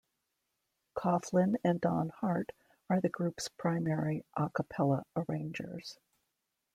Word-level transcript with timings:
Kauflin 0.97 1.57
and 1.63 1.79
Don 1.79 2.09
Hart 2.09 2.53
are 2.89 2.99
the 3.01 3.09
group's 3.09 3.49
primary 3.49 4.25
a 4.35 4.49
cappella 4.49 5.03
arrangers. 5.15 5.99